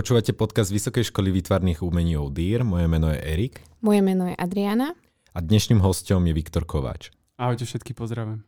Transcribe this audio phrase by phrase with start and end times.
[0.00, 2.64] Počúvate podcast Vysokej školy výtvarných umení ODIR.
[2.64, 3.60] Moje meno je Erik.
[3.84, 4.96] Moje meno je Adriana.
[5.36, 7.12] A dnešným hostom je Viktor Kováč.
[7.36, 8.40] Ahojte všetky, pozdravím.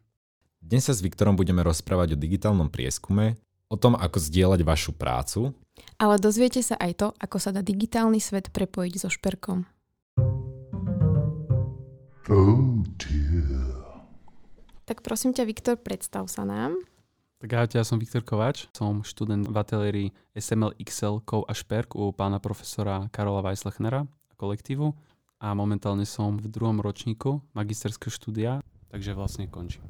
[0.65, 3.37] Dnes sa s Viktorom budeme rozprávať o digitálnom prieskume,
[3.69, 5.53] o tom, ako zdieľať vašu prácu.
[6.01, 9.69] Ale dozviete sa aj to, ako sa dá digitálny svet prepojiť so šperkom.
[12.33, 13.93] Oh dear.
[14.89, 16.81] Tak prosím ťa, Viktor, predstav sa nám.
[17.43, 21.99] Tak ahojte, ja som Viktor Kováč, som študent v ateliérii SML XL Kov a Šperk
[21.99, 24.95] u pána profesora Karola Weislechnera a kolektívu
[25.43, 28.63] a momentálne som v druhom ročníku magisterského štúdia,
[28.95, 29.83] takže vlastne končím.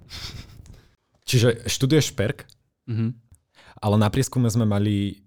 [1.29, 2.49] Čiže študuješ šperk,
[2.89, 3.11] mm-hmm.
[3.85, 5.21] ale na prieskume sme mali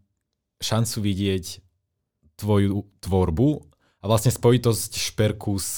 [0.66, 1.62] šancu vidieť
[2.42, 3.50] tvoju tvorbu
[4.02, 5.78] a vlastne spojitosť šperku s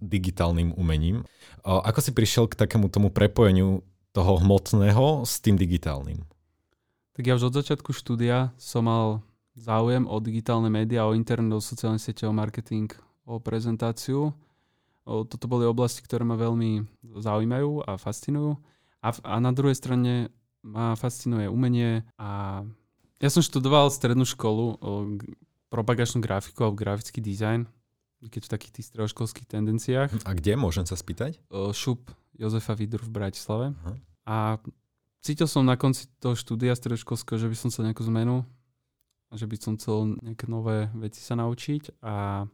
[0.00, 1.28] digitálnym umením.
[1.60, 6.20] Ako si prišiel k takému tomu prepojeniu toho hmotného s tým digitálnym?
[7.12, 9.20] Tak ja už od začiatku štúdia som mal
[9.52, 12.88] záujem o digitálne médiá, o internet, o sociálne siete, o marketing,
[13.28, 14.32] o prezentáciu.
[15.04, 16.88] O, toto boli oblasti, ktoré ma veľmi
[17.20, 18.56] zaujímajú a fascinujú.
[19.02, 22.62] A, a na druhej strane ma fascinuje umenie a
[23.18, 24.78] ja som študoval strednú školu
[25.70, 27.66] propagačnú grafiku alebo grafický dizajn,
[28.22, 30.10] keď v takých tých stredoškolských tendenciách.
[30.26, 31.38] A kde, môžem sa spýtať?
[31.50, 33.66] O, šup Jozefa Vidru v Bratislave.
[33.72, 33.96] Uh-huh.
[34.24, 34.36] A
[35.20, 38.46] cítil som na konci toho štúdia stredoškolského, že by som chcel nejakú zmenu
[39.32, 42.44] že by som chcel nejaké nové veci sa naučiť a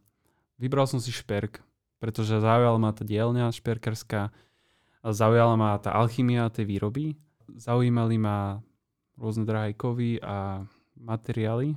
[0.62, 1.58] vybral som si šperk,
[1.98, 4.30] pretože zaujala ma tá dielňa šperkarská,
[5.02, 7.18] zaujala ma tá alchymia tej výroby,
[7.50, 8.62] zaujímali ma
[9.18, 10.62] rôzne drahé kovy a
[10.94, 11.74] materiály.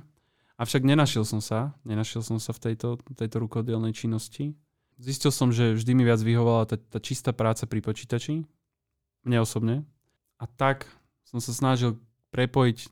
[0.54, 4.54] Avšak nenašiel som sa, nenašiel som sa v tejto, tejto rukodielnej činnosti
[5.02, 8.46] Zistil som, že vždy mi viac vyhovala tá, tá čistá práca pri počítači,
[9.26, 9.82] mne osobne.
[10.38, 10.86] A tak
[11.26, 11.98] som sa snažil
[12.30, 12.86] prepojiť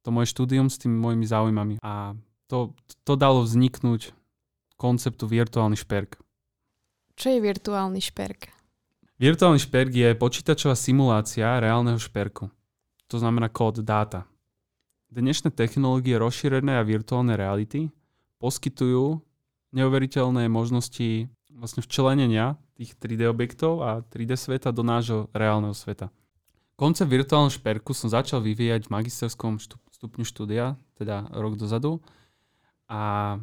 [0.00, 1.74] to moje štúdium s tými mojimi záujmami.
[1.84, 2.16] A
[2.48, 2.72] to,
[3.04, 4.16] to dalo vzniknúť
[4.80, 6.16] konceptu virtuálny šperk.
[7.12, 8.48] Čo je virtuálny šperk?
[9.20, 12.48] Virtuálny šperk je počítačová simulácia reálneho šperku.
[13.12, 14.24] To znamená kód dáta.
[15.12, 17.92] Dnešné technológie rozšírené a virtuálne reality
[18.40, 19.20] poskytujú
[19.76, 21.28] neuveriteľné možnosti
[21.60, 26.08] vlastne včlenenia tých 3D objektov a 3D sveta do nášho reálneho sveta.
[26.80, 29.60] Koncept virtuálneho šperku som začal vyvíjať v magisterskom
[29.92, 32.00] stupňu štúdia, teda rok dozadu.
[32.88, 33.36] A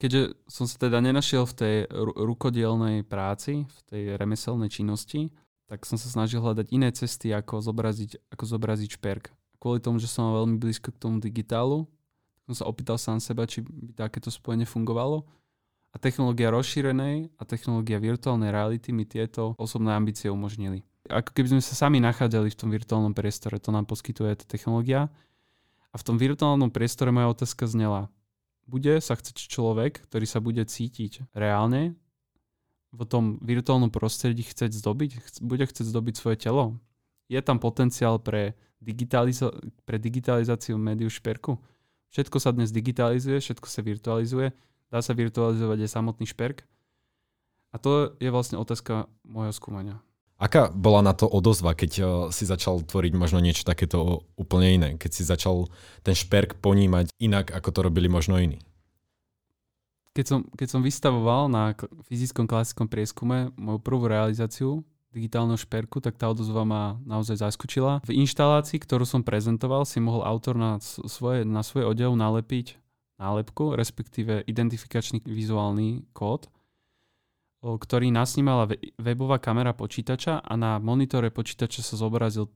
[0.00, 1.76] keďže som sa teda nenašiel v tej
[2.16, 5.28] rukodielnej práci, v tej remeselnej činnosti,
[5.68, 9.28] tak som sa snažil hľadať iné cesty, ako zobraziť, ako zobraziť šperk.
[9.60, 11.84] Kvôli tomu, že som veľmi blízko k tomu digitálu,
[12.48, 15.28] som sa opýtal sám seba, či by takéto spojenie fungovalo
[15.92, 20.84] a technológia rozšírenej a technológia virtuálnej reality mi tieto osobné ambície umožnili.
[21.08, 25.08] Ako keby sme sa sami nachádzali v tom virtuálnom priestore, to nám poskytuje tá technológia.
[25.88, 28.12] A v tom virtuálnom priestore moja otázka znela,
[28.68, 31.96] bude sa chceť človek, ktorý sa bude cítiť reálne
[32.92, 36.76] v tom virtuálnom prostredí chceť zdobiť, bude chcieť zdobiť svoje telo?
[37.28, 39.52] Je tam potenciál pre, digitalizo-
[39.84, 41.56] pre digitalizáciu médiu šperku?
[42.12, 44.52] Všetko sa dnes digitalizuje, všetko sa virtualizuje
[44.88, 46.64] Dá sa virtualizovať aj samotný šperk.
[47.72, 50.00] A to je vlastne otázka môjho skúmania.
[50.38, 54.88] Aká bola na to odozva, keď uh, si začal tvoriť možno niečo takéto úplne iné?
[54.94, 55.66] Keď si začal
[56.06, 58.62] ten šperk ponímať inak, ako to robili možno iní?
[60.14, 61.74] Keď som, keď som vystavoval na
[62.06, 68.04] fyzickom klasickom prieskume moju prvú realizáciu digitálneho šperku, tak tá odozva ma naozaj zaskočila.
[68.06, 72.78] V inštalácii, ktorú som prezentoval, si mohol autor na svoje, na svoje odev nalepiť
[73.18, 76.46] nálepku, respektíve identifikačný vizuálny kód,
[77.58, 78.70] ktorý nasnímala
[79.02, 82.46] webová kamera počítača a na monitore počítača sa zobrazil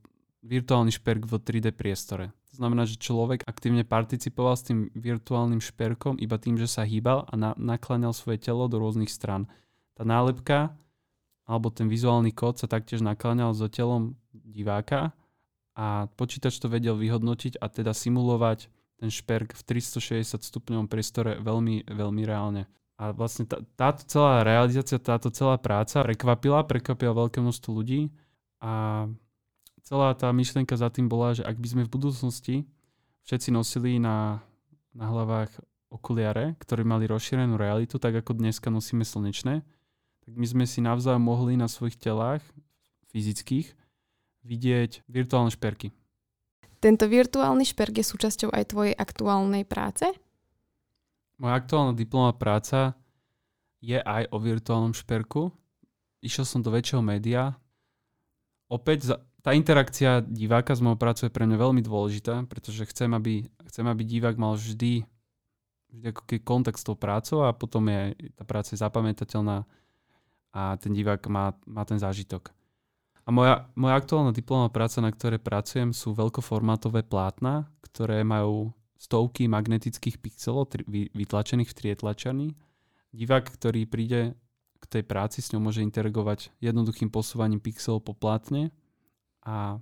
[0.43, 2.31] virtuálny šperk v 3D priestore.
[2.51, 7.27] To znamená, že človek aktívne participoval s tým virtuálnym šperkom iba tým, že sa hýbal
[7.27, 9.47] a na- nakláňal svoje telo do rôznych stran.
[9.95, 10.75] Tá nálepka
[11.43, 15.11] alebo ten vizuálny kód sa taktiež nakláňal so telom diváka
[15.75, 18.71] a počítač to vedel vyhodnotiť a teda simulovať
[19.03, 22.71] ten šperk v 360 stupňovom priestore veľmi, veľmi reálne.
[22.95, 28.15] A vlastne tá, táto celá realizácia, táto celá práca prekvapila, prekvapila veľké množstvo ľudí
[28.63, 29.03] a
[29.83, 32.55] celá tá myšlienka za tým bola, že ak by sme v budúcnosti
[33.27, 34.39] všetci nosili na,
[34.95, 35.51] na hlavách
[35.91, 39.67] okuliare, ktoré mali rozšírenú realitu, tak ako dneska nosíme slnečné,
[40.23, 42.39] tak my sme si navzájom mohli na svojich telách
[43.11, 43.67] fyzických
[44.47, 45.91] vidieť virtuálne šperky.
[46.83, 50.03] Tento virtuálny šperk je súčasťou aj tvojej aktuálnej práce?
[51.39, 52.99] Moja aktuálna diplomová práca
[53.79, 55.47] je aj o virtuálnom šperku.
[56.19, 57.55] Išiel som do väčšieho média.
[58.67, 63.47] Opäť tá interakcia diváka s mojou prácou je pre mňa veľmi dôležitá, pretože chcem, aby,
[63.71, 65.07] chcem, aby divák mal vždy
[65.93, 69.63] vždy ako kontakt s tou prácou a potom je tá práca je zapamätateľná
[70.53, 72.49] a ten divák má, má ten zážitok.
[73.23, 79.47] A moja, moja aktuálna diplomová práca, na ktorej pracujem, sú veľkoformátové plátna, ktoré majú stovky
[79.47, 82.49] magnetických pixelov tri, vytlačených v trietlačarni.
[83.15, 84.35] Divák, ktorý príde
[84.79, 88.75] k tej práci, s ňou môže interagovať jednoduchým posúvaním pixelov po plátne
[89.43, 89.79] a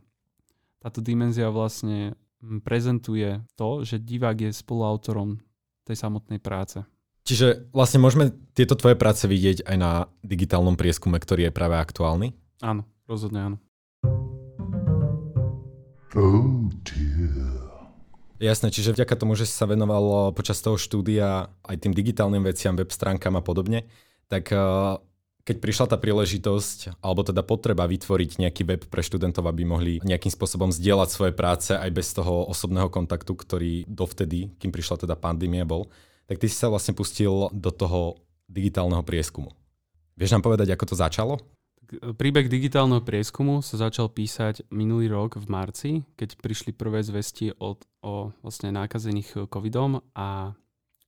[0.81, 2.17] táto dimenzia vlastne
[2.65, 5.41] prezentuje to, že divák je spoluautorom
[5.85, 6.81] tej samotnej práce.
[7.21, 12.33] Čiže vlastne môžeme tieto tvoje práce vidieť aj na digitálnom prieskume, ktorý je práve aktuálny?
[12.65, 13.57] Áno, rozhodne áno.
[16.11, 17.61] Oh dear.
[18.41, 22.73] Jasné, čiže vďaka tomu, že si sa venoval počas toho štúdia aj tým digitálnym veciam,
[22.73, 23.85] web stránkam a podobne,
[24.25, 24.97] tak eh,
[25.45, 30.33] keď prišla tá príležitosť, alebo teda potreba vytvoriť nejaký web pre študentov, aby mohli nejakým
[30.33, 35.65] spôsobom zdieľať svoje práce aj bez toho osobného kontaktu, ktorý dovtedy, kým prišla teda pandémia,
[35.65, 35.89] bol,
[36.25, 39.53] tak ty si sa vlastne pustil do toho digitálneho prieskumu.
[40.17, 41.33] Vieš nám povedať, ako to začalo?
[41.91, 47.75] Príbeh digitálneho prieskumu sa začal písať minulý rok v marci, keď prišli prvé zvesti o,
[47.99, 50.55] o vlastne nákazených covidom a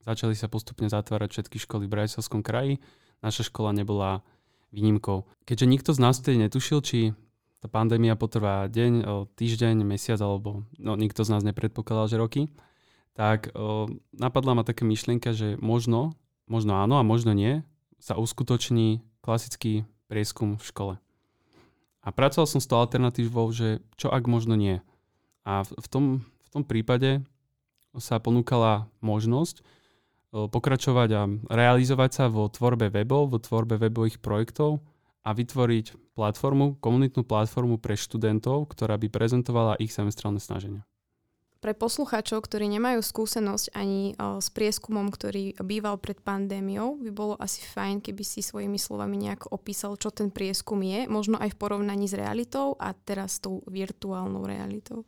[0.03, 2.83] začali sa postupne zatvárať všetky školy v Brajsovskom kraji.
[3.23, 4.27] Naša škola nebola
[4.75, 5.23] výnimkou.
[5.47, 7.15] Keďže nikto z nás vtedy netušil, či
[7.63, 9.07] tá pandémia potrvá deň,
[9.39, 12.41] týždeň, mesiac alebo no, nikto z nás nepredpokladal, že roky,
[13.15, 16.11] tak o, napadla ma taká myšlienka, že možno,
[16.43, 17.63] možno áno a možno nie,
[18.03, 20.95] sa uskutoční klasický prieskum v škole.
[22.05, 24.85] A pracoval som s tou alternatívou, že čo ak možno nie.
[25.41, 27.25] A v, tom, v tom prípade
[27.97, 29.65] sa ponúkala možnosť
[30.33, 34.81] pokračovať a realizovať sa vo tvorbe webov, vo tvorbe webových projektov
[35.25, 40.85] a vytvoriť platformu, komunitnú platformu pre študentov, ktorá by prezentovala ich semestrálne snaženia.
[41.63, 47.39] Pre poslucháčov, ktorí nemajú skúsenosť ani o, s prieskumom, ktorý býval pred pandémiou, by bolo
[47.39, 51.59] asi fajn, keby si svojimi slovami nejako opísal, čo ten prieskum je, možno aj v
[51.63, 55.07] porovnaní s realitou a teraz tou virtuálnou realitou.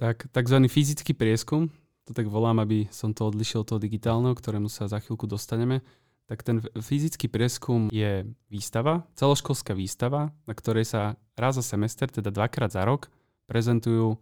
[0.00, 1.68] Tak, takzvaný fyzický prieskum,
[2.08, 5.84] to tak volám, aby som to odlišil od toho digitálneho, ktorému sa za chvíľku dostaneme,
[6.32, 12.32] tak ten fyzický prieskum je výstava, celoškolská výstava, na ktorej sa raz za semester, teda
[12.32, 13.12] dvakrát za rok,
[13.44, 14.16] prezentujú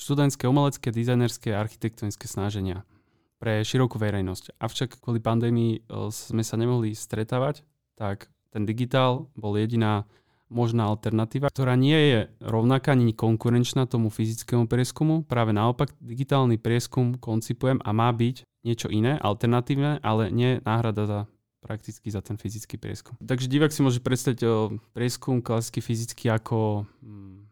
[0.00, 2.88] študentské, umelecké, dizajnerské a architektonické snaženia
[3.36, 4.56] pre širokú verejnosť.
[4.56, 7.64] Avšak kvôli pandémii e, sme sa nemohli stretávať,
[8.00, 10.08] tak ten digitál bol jediná
[10.50, 15.22] možná alternatíva, ktorá nie je rovnaká ani konkurenčná tomu fyzickému prieskumu.
[15.22, 21.20] Práve naopak, digitálny prieskum koncipujem a má byť niečo iné, alternatívne, ale nie náhrada za
[21.60, 23.20] prakticky za ten fyzický prieskum.
[23.20, 24.48] Takže divák si môže predstaviť e,
[24.96, 27.49] prieskum klasicky fyzicky ako mm,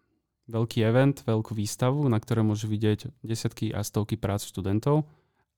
[0.48, 5.04] veľký event, veľkú výstavu, na ktoré môže vidieť desiatky a stovky prác študentov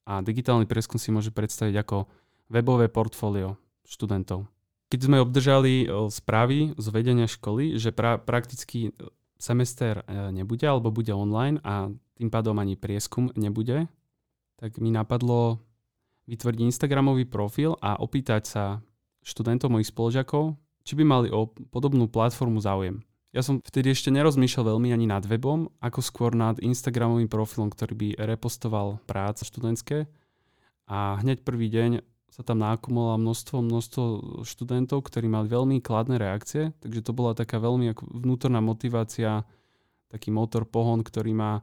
[0.04, 2.10] a digitálny prieskum si môže predstaviť ako
[2.50, 3.54] webové portfólio
[3.86, 4.50] študentov.
[4.90, 8.90] Keď sme obdržali správy z vedenia školy, že pra- prakticky
[9.38, 11.88] semester e, nebude alebo bude online a
[12.18, 13.86] tým pádom ani prieskum nebude,
[14.58, 15.62] tak mi napadlo
[16.28, 18.64] vytvoriť Instagramový profil a opýtať sa
[19.24, 23.00] študentov, mojich spolužiakov, či by mali o podobnú platformu záujem.
[23.30, 27.94] Ja som vtedy ešte nerozmýšľal veľmi ani nad webom, ako skôr nad Instagramovým profilom, ktorý
[27.94, 30.10] by repostoval práce študentské.
[30.90, 32.02] A hneď prvý deň
[32.34, 34.02] sa tam nákumulovalo množstvo, množstvo
[34.42, 39.46] študentov, ktorí mali veľmi kladné reakcie, takže to bola taká veľmi vnútorná motivácia,
[40.10, 41.62] taký motor, pohon, ktorý ma,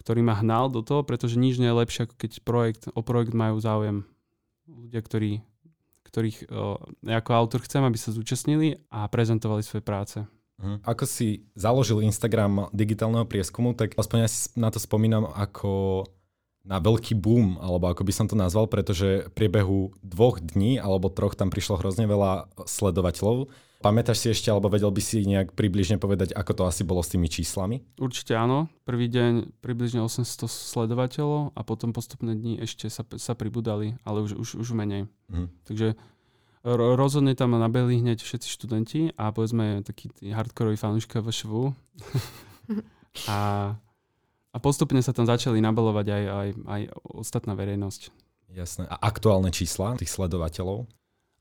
[0.00, 3.36] ktorý ma hnal do toho, pretože nič nie je lepšie, ako keď projekt, o projekt
[3.36, 4.08] majú záujem
[4.64, 5.44] ľudia, ktorí,
[6.08, 10.24] ktorých o, ako autor chcem, aby sa zúčastnili a prezentovali svoje práce.
[10.62, 10.86] Mhm.
[10.86, 16.04] Ako si založil Instagram digitálneho prieskumu, tak aspoň ja si na to spomínam ako
[16.64, 21.12] na veľký boom, alebo ako by som to nazval, pretože v priebehu dvoch dní alebo
[21.12, 23.52] troch tam prišlo hrozne veľa sledovateľov.
[23.84, 27.12] Pamätáš si ešte, alebo vedel by si nejak približne povedať, ako to asi bolo s
[27.12, 27.84] tými číslami?
[28.00, 28.72] Určite áno.
[28.88, 34.40] Prvý deň približne 800 sledovateľov a potom postupné dni ešte sa, sa pribudali, ale už,
[34.40, 35.04] už, už menej.
[35.28, 35.46] Mhm.
[35.68, 36.00] Takže
[36.64, 41.76] rozhodne tam nabehli hneď všetci študenti a povedzme takí tí hardkoroví fanúška VŠVU.
[43.32, 43.38] a,
[44.50, 48.08] a postupne sa tam začali nabalovať aj, aj, aj ostatná verejnosť.
[48.54, 48.88] Jasné.
[48.88, 50.88] A aktuálne čísla tých sledovateľov?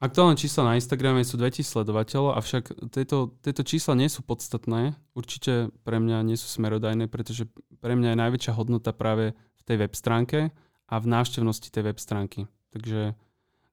[0.04, 5.00] Aktuálne čísla na Instagrame sú 2000 sledovateľov, avšak tieto, tieto čísla nie sú podstatné.
[5.16, 7.48] Určite pre mňa nie sú smerodajné, pretože
[7.80, 10.52] pre mňa je najväčšia hodnota práve v tej web stránke
[10.92, 12.52] a v návštevnosti tej web stránky.
[12.76, 13.16] Takže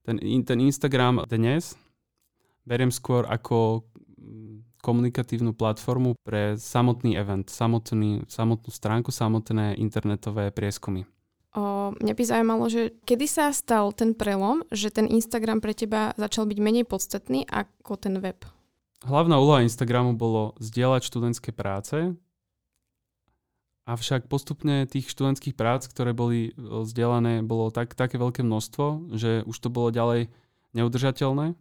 [0.04, 1.76] ten, ten Instagram dnes
[2.64, 3.84] beriem skôr ako
[4.16, 11.04] mm, komunikatívnu platformu pre samotný event, samotný, samotnú stránku, samotné internetové prieskumy.
[11.50, 16.14] O, mňa by zaujímalo, že kedy sa stal ten prelom, že ten Instagram pre teba
[16.14, 18.46] začal byť menej podstatný ako ten web?
[19.02, 22.14] Hlavná úloha Instagramu bolo zdieľať študentské práce,
[23.88, 29.56] avšak postupne tých študentských prác, ktoré boli zdieľané, bolo tak, také veľké množstvo, že už
[29.56, 30.32] to bolo ďalej
[30.76, 31.54] neudržateľné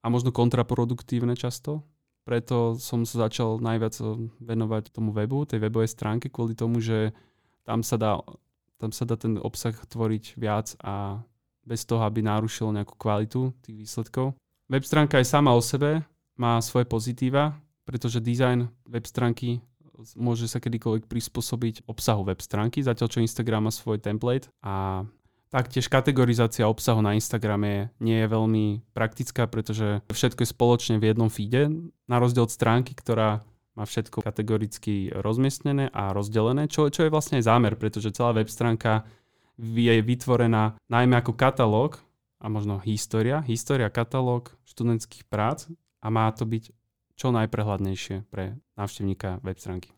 [0.00, 1.84] a možno kontraproduktívne často.
[2.24, 3.96] Preto som sa začal najviac
[4.40, 7.16] venovať tomu webu, tej webovej stránke, kvôli tomu, že
[7.64, 8.20] tam sa dá
[8.80, 11.20] tam sa dá ten obsah tvoriť viac a
[11.68, 14.32] bez toho, aby narušil nejakú kvalitu tých výsledkov.
[14.72, 16.00] Web stránka aj sama o sebe
[16.40, 17.52] má svoje pozitíva,
[17.84, 19.60] pretože design web stránky
[20.16, 25.04] môže sa kedykoľvek prispôsobiť obsahu web stránky, zatiaľ čo Instagram má svoj template a
[25.50, 28.64] taktiež kategorizácia obsahu na Instagrame nie je veľmi
[28.94, 31.68] praktická, pretože všetko je spoločne v jednom feede,
[32.06, 33.42] na rozdiel od stránky, ktorá
[33.74, 38.50] má všetko kategoricky rozmiestnené a rozdelené, čo, čo je vlastne aj zámer, pretože celá web
[38.50, 39.06] stránka
[39.58, 42.00] je vytvorená najmä ako katalóg
[42.40, 45.68] a možno história, história katalóg študentských prác
[46.00, 46.72] a má to byť
[47.20, 49.92] čo najprehľadnejšie pre návštevníka web stránky.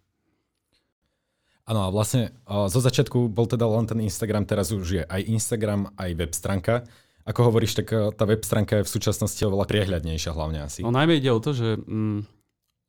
[1.63, 5.95] Áno, a vlastne zo začiatku bol teda len ten Instagram, teraz už je aj Instagram,
[5.95, 6.83] aj web stránka.
[7.23, 10.83] Ako hovoríš, tak tá web stránka je v súčasnosti oveľa priehľadnejšia hlavne asi.
[10.83, 12.27] No najmä ide o to, že mm,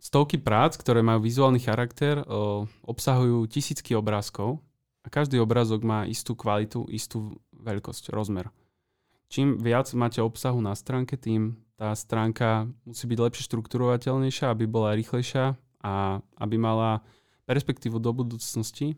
[0.03, 4.59] Stovky prác, ktoré majú vizuálny charakter, o, obsahujú tisícky obrázkov
[4.99, 8.51] a každý obrázok má istú kvalitu, istú veľkosť, rozmer.
[9.31, 14.93] Čím viac máte obsahu na stránke, tým tá stránka musí byť lepšie štrukturovateľnejšia, aby bola
[14.93, 17.01] rýchlejšia a aby mala
[17.49, 18.95] perspektívu do budúcnosti.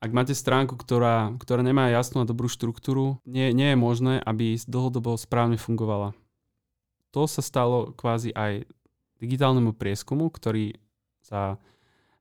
[0.00, 4.56] Ak máte stránku, ktorá, ktorá nemá jasnú a dobrú štruktúru, nie, nie je možné, aby
[4.64, 6.16] dlhodobo správne fungovala.
[7.12, 8.64] To sa stalo kvázi aj
[9.20, 10.80] digitálnemu prieskumu, ktorý
[11.20, 11.60] za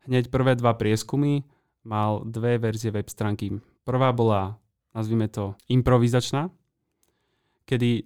[0.05, 1.47] hneď prvé dva prieskumy
[1.87, 3.63] mal dve verzie web stránky.
[3.87, 4.59] Prvá bola,
[4.91, 6.51] nazvime to, improvizačná,
[7.63, 8.03] kedy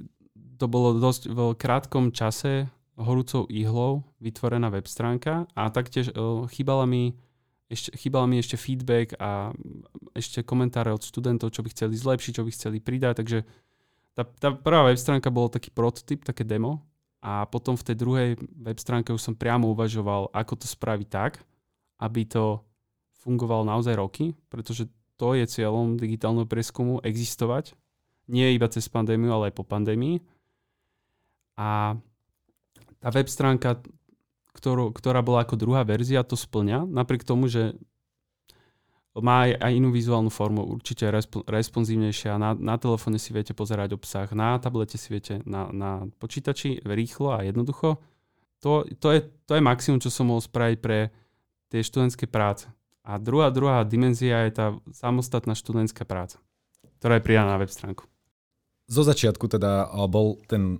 [0.57, 6.85] to bolo dosť v krátkom čase horúcou ihlou vytvorená web stránka a taktiež uh, chýbala
[6.85, 7.17] mi
[7.71, 9.49] ešte, chýbala mi ešte feedback a
[10.13, 13.39] ešte komentáre od študentov, čo by chceli zlepšiť, čo by chceli pridať, takže
[14.13, 16.85] tá, tá prvá web stránka bol taký prototyp, také demo,
[17.23, 18.29] a potom v tej druhej
[18.59, 21.39] web stránke už som priamo uvažoval, ako to spraviť tak,
[22.03, 22.59] aby to
[23.23, 27.79] fungovalo naozaj roky, pretože to je cieľom digitálneho prieskumu existovať.
[28.27, 30.19] Nie iba cez pandémiu, ale aj po pandémii.
[31.59, 31.99] A
[32.97, 33.81] tá web stránka,
[34.55, 37.75] ktorú, ktorá bola ako druhá verzia, to splňa, napriek tomu, že
[39.13, 42.41] má aj, inú vizuálnu formu, určite resp- responsívnejšia.
[42.41, 47.37] Na, na telefóne si viete pozerať obsah, na tablete si viete, na, na počítači rýchlo
[47.37, 48.01] a jednoducho.
[48.65, 51.13] To, to, je, to je maximum, čo som mohol spraviť pre
[51.69, 52.65] tie študentské práce.
[53.03, 56.39] A druhá, druhá dimenzia je tá samostatná študentská práca,
[56.97, 58.07] ktorá je pridaná na web stránku.
[58.87, 60.79] Zo začiatku teda bol ten,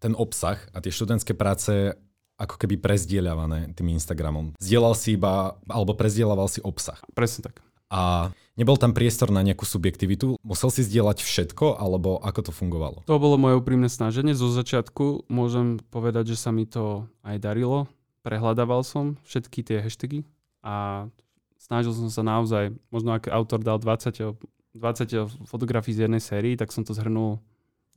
[0.00, 1.94] ten obsah a tie študentské práce
[2.40, 4.56] ako keby prezdieľavané tým Instagramom.
[4.56, 6.96] Zdieľal si iba, alebo prezdielaval si obsah.
[7.12, 7.60] Presne tak.
[7.92, 10.40] A nebol tam priestor na nejakú subjektivitu?
[10.40, 13.04] Musel si zdieľať všetko, alebo ako to fungovalo?
[13.04, 14.32] To bolo moje úprimné snaženie.
[14.32, 17.90] Zo začiatku môžem povedať, že sa mi to aj darilo.
[18.24, 20.24] Prehľadával som všetky tie hashtagy
[20.64, 21.08] a
[21.60, 24.38] snažil som sa naozaj, možno ak autor dal 20,
[24.76, 27.42] 20 fotografií z jednej sérii, tak som to zhrnul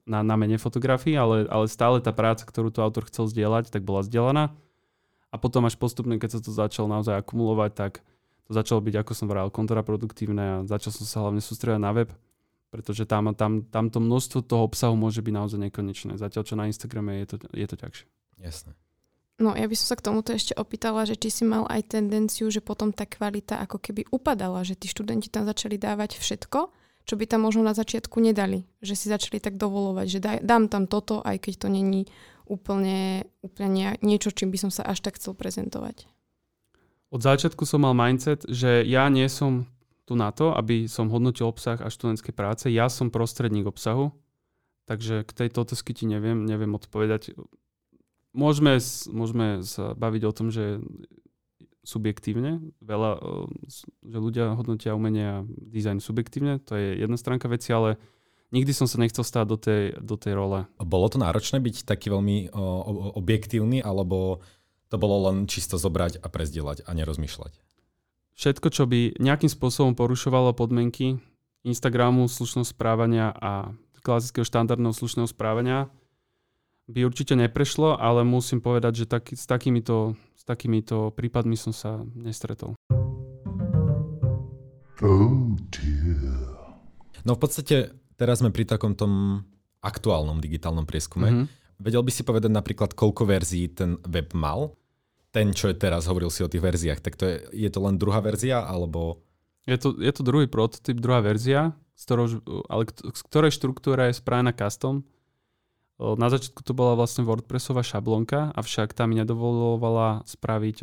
[0.03, 3.87] na, na mene fotografií, ale, ale stále tá práca, ktorú tu autor chcel zdieľať, tak
[3.87, 4.51] bola zdieľaná.
[5.33, 7.93] A potom až postupne, keď sa to začalo naozaj akumulovať, tak
[8.45, 12.09] to začalo byť, ako som vral, kontraproduktívne a začal som sa hlavne sústredať na web,
[12.69, 16.19] pretože tam, tam, tam to množstvo toho obsahu môže byť naozaj nekonečné.
[16.19, 18.07] Zatiaľ, čo na Instagrame je to, je to ťažšie.
[18.43, 18.71] Jasné.
[19.41, 22.53] No ja by som sa k tomuto ešte opýtala, že či si mal aj tendenciu,
[22.53, 27.19] že potom tá kvalita ako keby upadala, že tí študenti tam začali dávať všetko čo
[27.19, 28.63] by tam možno na začiatku nedali.
[28.79, 32.07] Že si začali tak dovolovať, že daj, dám tam toto, aj keď to není
[32.47, 36.07] úplne, úplne niečo, čím by som sa až tak chcel prezentovať.
[37.13, 39.69] Od začiatku som mal mindset, že ja nie som
[40.03, 42.67] tu na to, aby som hodnotil obsah a študentské práce.
[42.73, 44.11] Ja som prostredník obsahu,
[44.89, 47.37] takže k tejto otázky ti neviem, neviem odpovedať.
[48.33, 48.81] Môžeme,
[49.13, 50.81] môžeme sa baviť o tom, že
[51.83, 52.63] subjektívne.
[52.79, 53.19] Veľa,
[54.01, 57.99] že ľudia hodnotia umenie a dizajn subjektívne, to je jedna stránka veci, ale
[58.55, 60.63] nikdy som sa nechcel stáť do tej, do tej role.
[60.79, 62.63] Bolo to náročné byť taký veľmi o,
[63.19, 64.39] objektívny, alebo
[64.87, 67.59] to bolo len čisto zobrať a prezdielať a nerozmýšľať?
[68.33, 71.21] Všetko, čo by nejakým spôsobom porušovalo podmienky
[71.63, 73.71] Instagramu, slušného správania a
[74.03, 75.87] klasického štandardného slušného správania,
[76.87, 82.03] by určite neprešlo, ale musím povedať, že tak, s takýmito s takýmito prípadmi som sa
[82.19, 82.75] nestretol.
[84.99, 86.67] Oh dear.
[87.23, 89.47] No v podstate teraz sme pri takom tom
[89.79, 91.27] aktuálnom digitálnom prieskume.
[91.31, 91.45] Mm-hmm.
[91.79, 94.75] Vedel by si povedať napríklad, koľko verzií ten web mal?
[95.31, 97.95] Ten, čo je teraz, hovoril si o tých verziách, tak to je, je to len
[97.95, 99.23] druhá verzia, alebo...
[99.63, 102.25] Je to, je to druhý prototyp, druhá verzia, z ktorou,
[102.67, 105.07] ale z ktorej štruktúra je spravená custom.
[106.01, 110.77] Na začiatku to bola vlastne WordPressová šablonka, avšak tá mi nedovolovala spraviť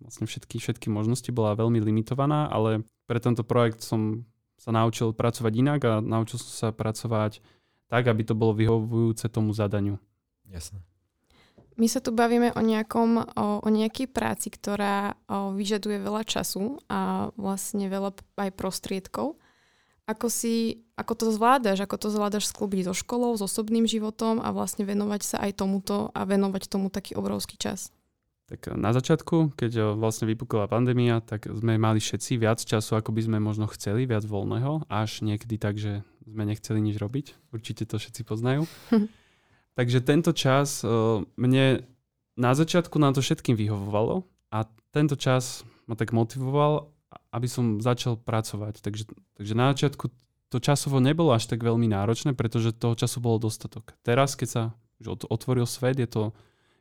[0.00, 4.24] vlastne všetky, všetky možnosti, bola veľmi limitovaná, ale pre tento projekt som
[4.56, 7.44] sa naučil pracovať inak a naučil som sa pracovať
[7.92, 10.00] tak, aby to bolo vyhovujúce tomu zadaniu.
[10.48, 10.80] Jasné.
[11.74, 16.78] My sa tu bavíme o, nejakom, o, o nejakej práci, ktorá o, vyžaduje veľa času
[16.86, 19.36] a vlastne veľa aj prostriedkov.
[20.04, 21.80] Ako, si, ako to zvládaš?
[21.80, 26.12] Ako to zvládaš sklúbiť so školou, s osobným životom a vlastne venovať sa aj tomuto
[26.12, 27.88] a venovať tomu taký obrovský čas?
[28.44, 33.24] Tak na začiatku, keď vlastne vypukla pandémia, tak sme mali všetci viac času, ako by
[33.24, 37.56] sme možno chceli, viac voľného, až niekedy tak, že sme nechceli nič robiť.
[37.56, 38.68] Určite to všetci poznajú.
[39.80, 40.84] Takže tento čas
[41.40, 41.88] mne
[42.36, 46.93] na začiatku nám to všetkým vyhovovalo a tento čas ma tak motivoval
[47.32, 48.80] aby som začal pracovať.
[48.84, 49.04] Takže,
[49.38, 50.10] takže na začiatku
[50.52, 53.96] to časovo nebolo až tak veľmi náročné, pretože toho času bolo dostatok.
[54.06, 54.62] Teraz, keď sa
[55.02, 56.22] už otvoril svet, je to,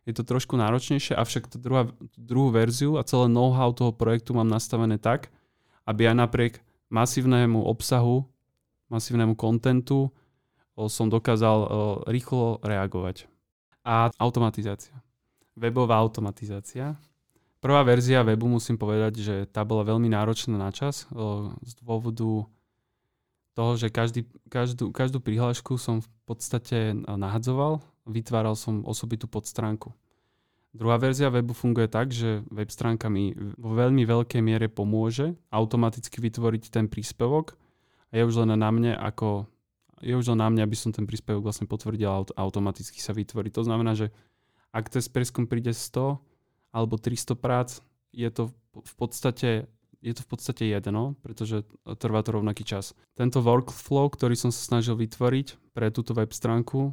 [0.06, 4.46] je to trošku náročnejšie, avšak tú druhá, druhú verziu a celé know-how toho projektu mám
[4.46, 5.34] nastavené tak,
[5.90, 6.54] aby aj napriek
[6.94, 8.30] masívnemu obsahu,
[8.94, 10.14] masívnemu kontentu
[10.90, 11.58] som dokázal
[12.10, 13.26] rýchlo reagovať.
[13.86, 14.94] A automatizácia.
[15.58, 16.98] Webová automatizácia
[17.64, 21.08] Prvá verzia webu musím povedať, že tá bola veľmi náročná na čas
[21.64, 22.44] z dôvodu
[23.56, 29.96] toho, že každý, každú, každú prihlášku som v podstate nahadzoval, vytváral som osobitú podstránku.
[30.76, 36.20] Druhá verzia webu funguje tak, že web stránka mi vo veľmi veľkej miere pomôže automaticky
[36.20, 37.56] vytvoriť ten príspevok
[38.12, 39.48] a je už len na mne, ako
[40.04, 43.48] je už len na mne, aby som ten príspevok vlastne potvrdil a automaticky sa vytvorí.
[43.56, 44.12] To znamená, že
[44.76, 46.20] ak test preskum príde 100,
[46.74, 49.70] alebo 300 prác, je to v podstate
[50.04, 51.64] je to v podstate jedno, pretože
[51.96, 52.92] trvá to rovnaký čas.
[53.16, 56.92] Tento workflow, ktorý som sa snažil vytvoriť pre túto web stránku,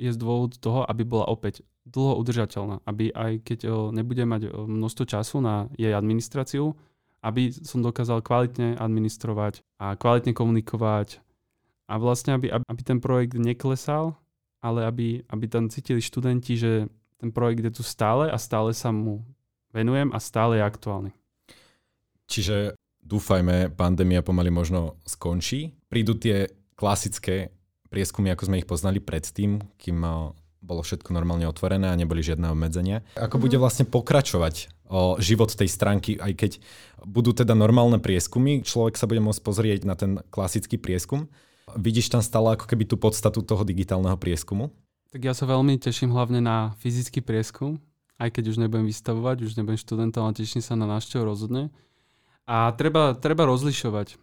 [0.00, 5.04] je z dôvodu toho, aby bola opäť dlho udržateľná, aby aj keď nebude mať množstvo
[5.04, 6.72] času na jej administráciu,
[7.20, 11.20] aby som dokázal kvalitne administrovať a kvalitne komunikovať
[11.90, 14.16] a vlastne, aby, aby ten projekt neklesal,
[14.64, 16.72] ale aby, aby tam cítili študenti, že
[17.18, 19.26] ten projekt je tu stále a stále sa mu
[19.74, 21.10] venujem a stále je aktuálny.
[22.28, 25.74] Čiže dúfajme, pandémia pomaly možno skončí.
[25.88, 27.50] Prídu tie klasické
[27.88, 30.14] prieskumy, ako sme ich poznali predtým, kým eh,
[30.58, 33.00] bolo všetko normálne otvorené a neboli žiadne obmedzenia.
[33.16, 33.62] Ako bude mhm.
[33.62, 36.52] vlastne pokračovať o život tej stránky, aj keď
[37.04, 41.28] budú teda normálne prieskumy, človek sa bude môcť pozrieť na ten klasický prieskum.
[41.76, 44.72] Vidíš tam stále ako keby tú podstatu toho digitálneho prieskumu?
[45.08, 47.80] Tak ja sa veľmi teším hlavne na fyzický prieskum,
[48.20, 51.72] aj keď už nebudem vystavovať, už nebudem študentom, ale teším sa na návštevu rozhodne.
[52.44, 54.20] A treba, treba rozlišovať.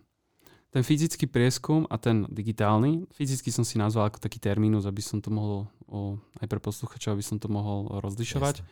[0.69, 5.23] Ten fyzický prieskum a ten digitálny, fyzicky som si nazval ako taký termínus, aby som
[5.23, 8.59] to mohol, o, aj pre posluchačov, aby som to mohol rozlišovať.
[8.59, 8.67] Yes.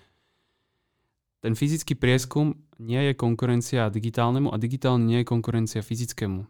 [1.44, 6.44] Ten fyzický prieskum nie je konkurencia digitálnemu a digitálny nie je konkurencia fyzickému.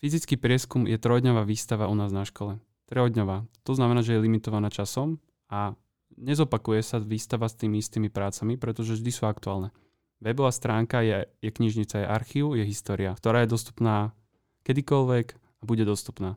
[0.00, 2.60] Fyzický prieskum je trojdňová výstava u nás na škole.
[2.88, 3.44] Trojdňová.
[3.68, 5.20] To znamená, že je limitovaná časom
[5.52, 5.76] a
[6.16, 9.70] nezopakuje sa výstava s tými istými prácami, pretože vždy sú aktuálne.
[10.18, 14.16] Webová stránka je, je knižnica, je archív, je história, ktorá je dostupná
[14.66, 16.34] kedykoľvek a bude dostupná.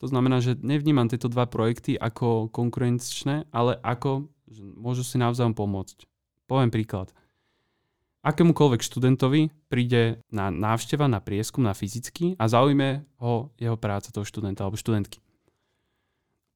[0.00, 5.52] To znamená, že nevnímam tieto dva projekty ako konkurenčné, ale ako, že môžu si navzájom
[5.52, 6.08] pomôcť.
[6.48, 7.12] Poviem príklad.
[8.24, 14.24] Akémukoľvek študentovi príde na návšteva, na prieskum, na fyzicky a zaujme ho jeho práca toho
[14.24, 15.20] študenta alebo študentky.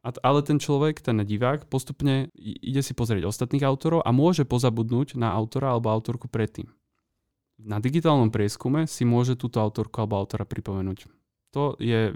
[0.05, 5.17] A, ale ten človek, ten divák, postupne ide si pozrieť ostatných autorov a môže pozabudnúť
[5.17, 6.69] na autora alebo autorku predtým.
[7.57, 11.09] Na digitálnom prieskume si môže túto autorku alebo autora pripomenúť.
[11.57, 12.13] To je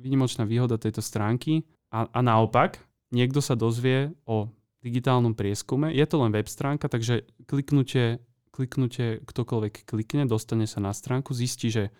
[0.00, 2.82] výnimočná výhoda tejto stránky a, a naopak,
[3.14, 4.50] niekto sa dozvie o
[4.82, 8.18] digitálnom prieskume, je to len web stránka, takže kliknutie,
[8.50, 11.94] kliknutie ktokoľvek klikne, dostane sa na stránku, zistí, že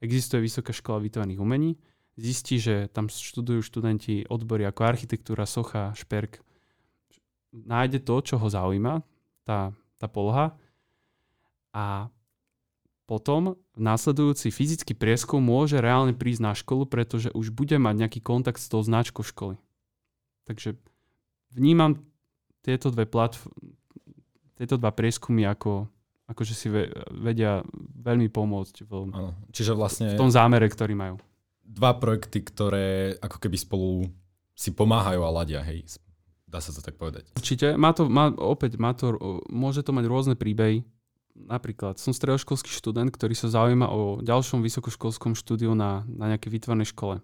[0.00, 1.76] existuje Vysoká škola výtvarných umení,
[2.16, 6.40] zistí, že tam študujú študenti odbory ako architektúra, socha, šperk,
[7.52, 9.04] nájde to, čo ho zaujíma,
[9.44, 10.56] tá, tá poloha.
[11.76, 12.08] A
[13.06, 18.58] potom následujúci fyzický prieskum môže reálne prísť na školu, pretože už bude mať nejaký kontakt
[18.58, 19.60] s tou značkou školy.
[20.48, 20.74] Takže
[21.54, 22.02] vnímam
[22.64, 23.46] tieto dve platf-
[24.56, 25.84] tieto dva prieskumy ako,
[26.26, 26.66] ako že si
[27.12, 27.60] vedia
[28.00, 28.90] veľmi pomôcť v,
[29.52, 30.16] Čiže vlastne...
[30.16, 31.20] v tom zámere, ktorý majú
[31.66, 34.06] dva projekty, ktoré ako keby spolu
[34.56, 35.84] si pomáhajú a ladia, hej.
[36.46, 37.28] Dá sa to tak povedať.
[37.34, 37.74] Určite.
[37.74, 39.18] Má to, má, opäť, má to,
[39.50, 40.86] môže to mať rôzne príbehy.
[41.36, 46.88] Napríklad som stredoškolský študent, ktorý sa zaujíma o ďalšom vysokoškolskom štúdiu na, na nejakej výtvarnej
[46.88, 47.20] škole.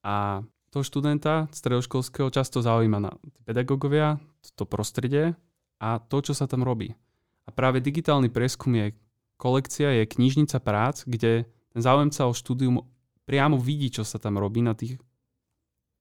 [0.00, 0.40] A
[0.72, 3.12] toho študenta stredoškolského často zaujíma na
[3.44, 4.16] pedagógovia,
[4.56, 5.36] to prostredie
[5.76, 6.96] a to, čo sa tam robí.
[7.44, 8.96] A práve digitálny prieskum je
[9.36, 11.44] kolekcia, je knižnica prác, kde
[11.76, 12.80] ten záujemca o štúdium
[13.26, 14.96] priamo vidí, čo sa tam robí na tých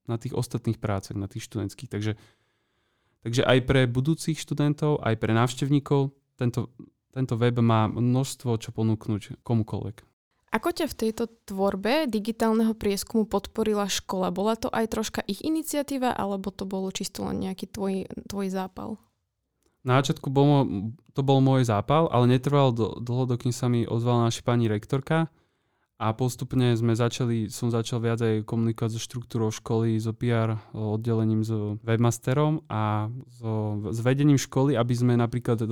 [0.06, 1.90] na tých ostatných prácach, na tých študentských.
[1.90, 2.14] Takže,
[3.26, 6.70] takže aj pre budúcich študentov, aj pre návštevníkov tento,
[7.10, 9.98] tento web má množstvo čo ponúknuť komukoľvek.
[10.56, 14.32] Ako ťa v tejto tvorbe digitálneho prieskumu podporila škola?
[14.32, 18.96] Bola to aj troška ich iniciatíva, alebo to bolo čisto len nejaký tvoj, tvoj zápal?
[19.84, 20.64] Na začiatku bol,
[21.12, 25.28] to bol môj zápal, ale netrval dlho, dokým sa mi ozvala naša pani rektorka,
[25.96, 31.40] a postupne sme začali, som začal viac aj komunikovať so štruktúrou školy, so PR oddelením,
[31.48, 33.08] so webmasterom a
[33.40, 35.64] so, s vedením školy, aby sme napríklad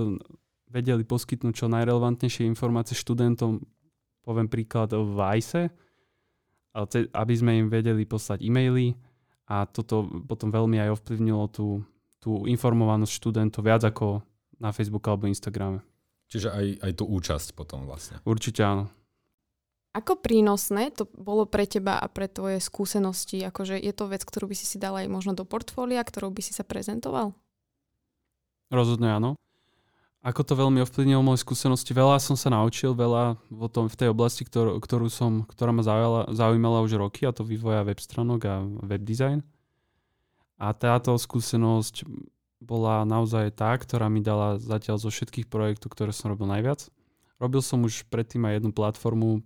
[0.71, 3.59] vedeli poskytnúť čo najrelevantnejšie informácie študentom,
[4.23, 5.67] poviem príklad v ICE,
[7.11, 8.95] aby sme im vedeli poslať e-maily
[9.51, 11.83] a toto potom veľmi aj ovplyvnilo tú,
[12.23, 14.23] tú informovanosť študentov viac ako
[14.55, 15.83] na Facebooku alebo Instagrame.
[16.31, 18.23] Čiže aj, aj tú účasť potom vlastne.
[18.23, 18.87] Určite áno.
[19.93, 23.45] Ako prínosné to bolo pre teba a pre tvoje skúsenosti?
[23.45, 26.41] Akože je to vec, ktorú by si si dal aj možno do portfólia, ktorou by
[26.41, 27.37] si sa prezentoval?
[28.73, 29.37] Rozhodne áno.
[30.25, 31.93] Ako to veľmi ovplyvnilo moje skúsenosti?
[31.93, 35.85] Veľa som sa naučil, veľa o tom, v tej oblasti, ktorú, ktorú som, ktorá ma
[35.85, 39.45] zaujala, zaujímala už roky, a to vývoja web stránok a web design.
[40.57, 42.07] A táto skúsenosť
[42.63, 46.87] bola naozaj tá, ktorá mi dala zatiaľ zo všetkých projektov, ktoré som robil najviac.
[47.37, 49.43] Robil som už predtým aj jednu platformu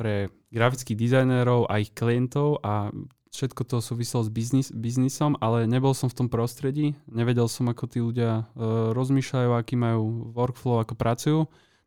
[0.00, 2.88] pre grafických dizajnérov a ich klientov a
[3.36, 7.84] všetko to súviselo s biznis, biznisom, ale nebol som v tom prostredí, nevedel som, ako
[7.84, 11.40] tí ľudia uh, rozmýšľajú, aký majú workflow, ako pracujú,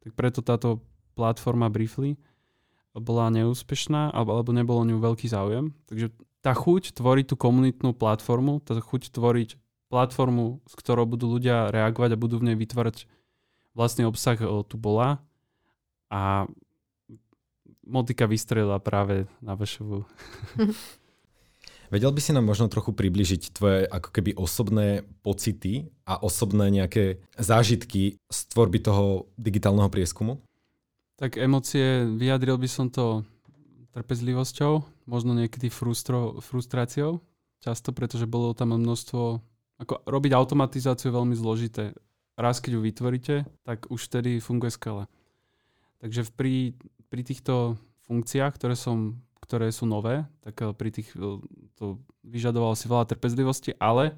[0.05, 0.85] tak preto táto
[1.17, 2.21] platforma Briefly
[2.93, 5.73] bola neúspešná alebo nebol o ňu veľký záujem.
[5.89, 6.13] Takže
[6.45, 9.57] tá chuť tvoriť tú komunitnú platformu, tá chuť tvoriť
[9.89, 13.09] platformu, s ktorou budú ľudia reagovať a budú v nej vytvárať
[13.73, 14.37] vlastný obsah,
[14.69, 15.21] tu bola.
[16.13, 16.45] A
[17.83, 20.03] motika vystrelila práve na VŠV.
[21.93, 27.21] Vedel by si nám možno trochu približiť tvoje ako keby osobné pocity a osobné nejaké
[27.37, 30.41] zážitky z tvorby toho digitálneho prieskumu?
[31.21, 33.21] Tak emócie, vyjadril by som to
[33.93, 37.21] trpezlivosťou, možno niekedy frustro, frustráciou,
[37.61, 39.21] často, pretože bolo tam množstvo,
[39.77, 41.93] ako robiť automatizáciu je veľmi zložité.
[42.33, 45.05] Raz, keď ju vytvoríte, tak už vtedy funguje skele.
[46.01, 46.73] Takže pri
[47.13, 47.77] pri týchto
[48.09, 51.37] funkciách, ktoré, som, ktoré sú nové, tak eh, pri tých eh,
[51.77, 54.17] to vyžadovalo si veľa trpezlivosti, ale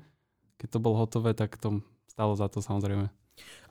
[0.56, 3.12] keď to bolo hotové, tak to stalo za to samozrejme.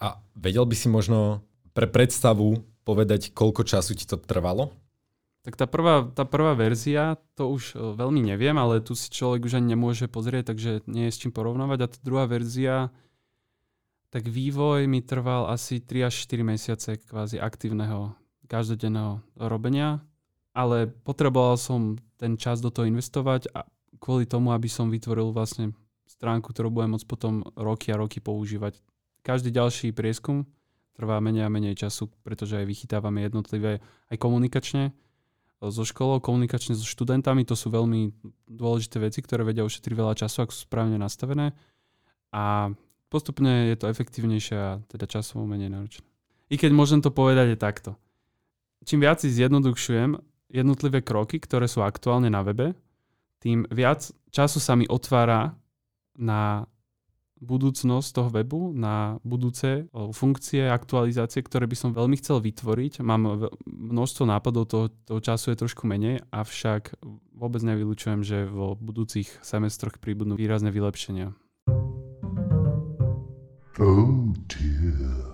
[0.05, 1.41] A vedel by si možno
[1.73, 4.77] pre predstavu povedať, koľko času ti to trvalo?
[5.45, 9.49] Tak tá prvá, tá prvá verzia, to už eh, veľmi neviem, ale tu si človek
[9.49, 11.79] už ani nemôže pozrieť, takže nie je s čím porovnávať.
[11.81, 12.93] A tá druhá verzia,
[14.13, 18.13] tak vývoj mi trval asi 3 až 4 mesiace kvázi aktívneho
[18.47, 20.05] každodenného robenia,
[20.55, 23.67] ale potreboval som ten čas do toho investovať a
[23.99, 25.75] kvôli tomu, aby som vytvoril vlastne
[26.07, 28.79] stránku, ktorú budem môcť potom roky a roky používať.
[29.25, 30.47] Každý ďalší prieskum
[30.95, 34.95] trvá menej a menej času, pretože aj vychytávame jednotlivé aj komunikačne
[35.59, 37.43] so školou, komunikačne so študentami.
[37.49, 38.15] To sú veľmi
[38.47, 41.57] dôležité veci, ktoré vedia ušetriť veľa času, ak sú správne nastavené.
[42.31, 42.71] A
[43.09, 46.07] postupne je to efektívnejšie a teda časovo menej náročné.
[46.53, 47.91] I keď môžem to povedať je takto
[48.85, 50.17] čím viac si zjednodušujem
[50.53, 52.77] jednotlivé kroky, ktoré sú aktuálne na webe,
[53.43, 55.53] tým viac času sa mi otvára
[56.17, 56.65] na
[57.45, 63.05] budúcnosť toho webu, na budúce funkcie, aktualizácie, ktoré by som veľmi chcel vytvoriť.
[63.05, 66.97] Mám množstvo nápadov, toho, toho času je trošku menej, avšak
[67.37, 71.37] vôbec nevylučujem, že vo budúcich semestroch príbudnú výrazné vylepšenia.
[73.77, 75.34] Oh dear.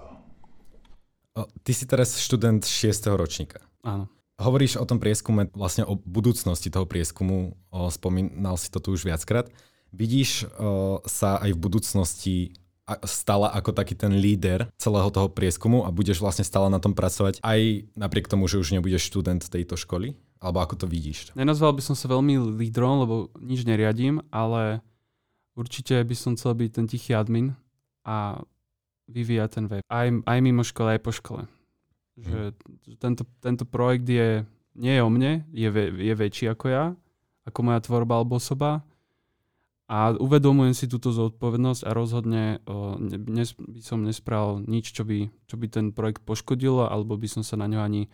[1.38, 3.06] Ty si teraz študent 6.
[3.14, 3.62] ročníka.
[3.86, 4.10] Áno.
[4.40, 9.04] Hovoríš o tom prieskume, vlastne o budúcnosti toho prieskumu, o, spomínal si to tu už
[9.04, 9.52] viackrát.
[9.92, 12.36] Vidíš o, sa aj v budúcnosti
[13.06, 17.38] stala ako taký ten líder celého toho prieskumu a budeš vlastne stále na tom pracovať
[17.44, 20.18] aj napriek tomu, že už nebudeš študent tejto školy?
[20.40, 21.36] Alebo ako to vidíš?
[21.36, 24.80] Nenazval by som sa veľmi lídrom, lebo nič neriadím, ale
[25.52, 27.52] určite by som chcel byť ten tichý admin
[28.08, 28.40] a
[29.10, 29.82] vyvíja ten web.
[29.90, 31.42] Aj, aj mimo školy, aj po škole.
[32.14, 32.96] Že mm.
[33.02, 34.46] tento, tento projekt je
[34.78, 35.68] nie je o mne, je,
[35.98, 36.84] je väčší ako ja,
[37.44, 38.86] ako moja tvorba alebo osoba.
[39.90, 45.26] A uvedomujem si túto zodpovednosť a rozhodne o, nes, by som nespravil nič, čo by,
[45.50, 48.06] čo by ten projekt poškodilo, alebo by som sa na ňo ani,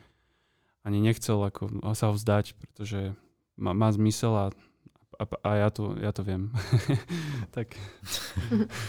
[0.88, 3.12] ani nechcel ako, sa ho vzdať, pretože
[3.61, 4.46] má, má zmysel a,
[5.16, 6.52] a, a ja, to, ja to viem.
[7.57, 7.72] tak.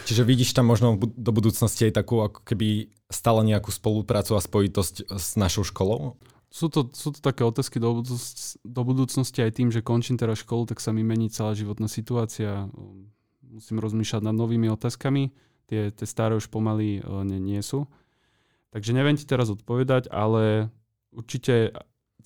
[0.04, 5.08] Čiže vidíš tam možno do budúcnosti aj takú ako keby stále nejakú spoluprácu a spojitosť
[5.10, 6.20] s našou školou?
[6.48, 8.02] sú to, sú to také otázky do,
[8.64, 12.72] do budúcnosti aj tým, že končím teraz školu, tak sa mi mení celá životná situácia.
[13.44, 15.36] Musím rozmýšľať nad novými otázkami.
[15.68, 17.92] Tie, tie staré už pomaly nie, nie sú.
[18.72, 20.72] Takže neviem ti teraz odpovedať, ale
[21.12, 21.76] určite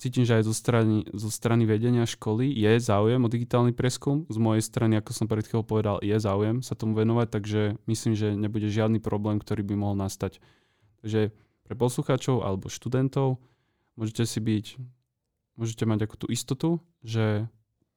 [0.02, 4.26] cítim, že aj zo strany, zo strany vedenia školy je záujem o digitálny preskum.
[4.26, 8.18] Z mojej strany, ako som pred chvíľou povedal, je záujem sa tomu venovať, takže myslím,
[8.18, 10.42] že nebude žiadny problém, ktorý by mohol nastať.
[11.06, 11.30] Takže
[11.62, 13.38] pre poslucháčov alebo študentov
[13.94, 14.66] môžete si byť,
[15.54, 16.68] môžete mať ako tú istotu,
[17.06, 17.46] že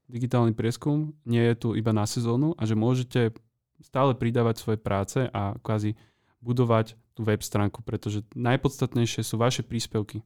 [0.05, 3.33] digitálny prieskum nie je tu iba na sezónu a že môžete
[3.81, 5.97] stále pridávať svoje práce a kvázi
[6.45, 10.21] budovať tú web stránku, pretože najpodstatnejšie sú vaše príspevky.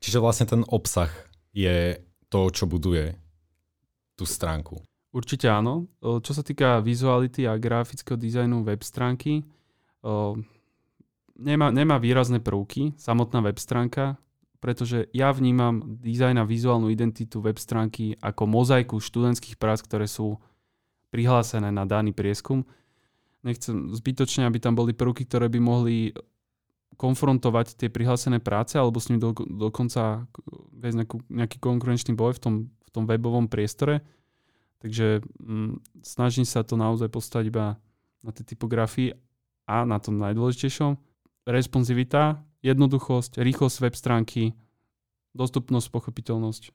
[0.00, 1.10] Čiže vlastne ten obsah
[1.54, 1.98] je
[2.32, 3.14] to, čo buduje
[4.18, 4.82] tú stránku.
[5.14, 5.86] Určite áno.
[6.02, 9.46] Čo sa týka vizuality a grafického dizajnu web stránky,
[11.38, 12.98] nemá, nemá výrazné prvky.
[12.98, 14.18] Samotná web stránka
[14.64, 20.40] pretože ja vnímam dizajn a vizuálnu identitu web stránky ako mozaiku študentských prác, ktoré sú
[21.12, 22.64] prihlásené na daný prieskum.
[23.44, 26.16] Nechcem zbytočne, aby tam boli prvky, ktoré by mohli
[26.96, 30.26] konfrontovať tie prihlásené práce alebo s nimi do, dokonca
[30.74, 34.02] viesť nejakú, nejaký konkurenčný boj v tom, v tom webovom priestore.
[34.84, 37.80] Takže mm, snažím sa to naozaj postaviť iba
[38.20, 39.16] na tej typografii
[39.64, 40.96] a na tom najdôležitejšom.
[41.44, 44.42] Responsivita, jednoduchosť, rýchlosť web stránky,
[45.36, 46.72] dostupnosť, pochopiteľnosť.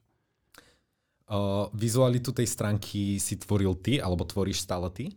[1.30, 5.14] Uh, vizualitu tej stránky si tvoril ty, alebo tvoríš stále ty?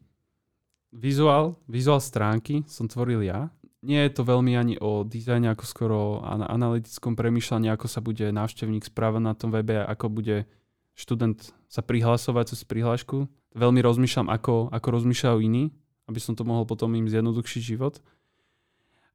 [0.94, 3.50] Vizuál, vizuál stránky som tvoril ja.
[3.84, 8.88] Nie je to veľmi ani o dizajne, ako skoro analytickom premýšľaní, ako sa bude návštevník
[8.88, 10.48] správať na tom webe, ako bude
[10.96, 13.28] študent sa prihlasovať cez prihlášku.
[13.52, 15.76] Veľmi rozmýšľam, ako, ako rozmýšľajú iní,
[16.08, 18.00] aby som to mohol potom im zjednodušiť život.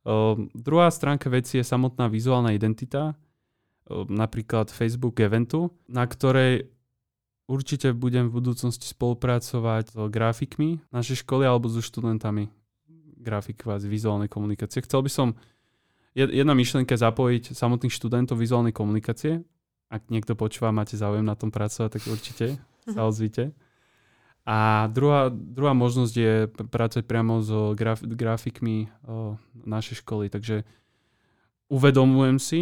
[0.04, 6.68] Uh, druhá stránka veci je samotná vizuálna identita, uh, napríklad Facebook eventu, na ktorej
[7.48, 12.52] určite budem v budúcnosti spolupracovať s grafikmi našej školy alebo so študentami
[13.18, 14.82] grafik z vizuálnej komunikácie.
[14.82, 15.28] Chcel by som
[16.14, 19.42] jedna myšlienka zapojiť samotných študentov vizuálnej komunikácie.
[19.88, 22.46] Ak niekto počúva, máte záujem na tom pracovať, tak určite
[22.94, 23.54] sa ozvite.
[24.48, 29.36] A druhá, druhá možnosť je pracovať priamo so graf, grafikmi o,
[29.68, 30.32] našej školy.
[30.32, 30.64] Takže
[31.68, 32.60] uvedomujem si,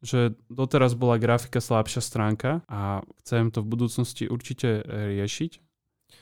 [0.00, 5.60] že doteraz bola grafika slabšia stránka a chcem to v budúcnosti určite riešiť.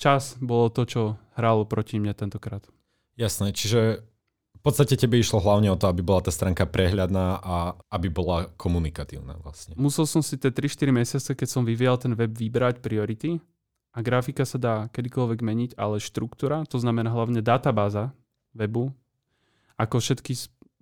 [0.03, 1.03] Čas bolo to, čo
[1.39, 2.67] hralo proti mne tentokrát.
[3.19, 4.07] Jasné, čiže
[4.59, 7.57] v podstate tebe išlo hlavne o to, aby bola tá stránka prehľadná a
[7.91, 9.75] aby bola komunikatívna vlastne.
[9.79, 13.43] Musel som si tie 3-4 mesiace, keď som vyvíjal ten web, vybrať priority
[13.95, 18.15] a grafika sa dá kedykoľvek meniť, ale štruktúra, to znamená hlavne databáza
[18.55, 18.91] webu,
[19.79, 20.35] ako všetky